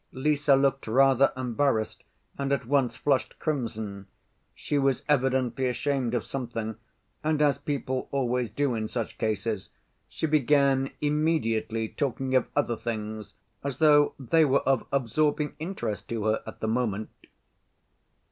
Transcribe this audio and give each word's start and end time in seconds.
Lise 0.11 0.47
looked 0.47 0.87
rather 0.87 1.31
embarrassed, 1.37 2.03
and 2.35 2.51
at 2.51 2.65
once 2.65 2.95
flushed 2.95 3.37
crimson. 3.37 4.07
She 4.55 4.79
was 4.79 5.03
evidently 5.07 5.67
ashamed 5.67 6.15
of 6.15 6.23
something, 6.25 6.77
and, 7.23 7.39
as 7.39 7.59
people 7.59 8.09
always 8.11 8.49
do 8.49 8.73
in 8.73 8.87
such 8.87 9.19
cases, 9.19 9.69
she 10.09 10.25
began 10.25 10.89
immediately 11.01 11.87
talking 11.87 12.33
of 12.33 12.47
other 12.55 12.75
things, 12.77 13.35
as 13.63 13.77
though 13.77 14.15
they 14.17 14.43
were 14.43 14.61
of 14.67 14.87
absorbing 14.91 15.53
interest 15.59 16.07
to 16.07 16.23
her 16.25 16.41
at 16.47 16.61
the 16.61 16.67
moment. 16.67 17.11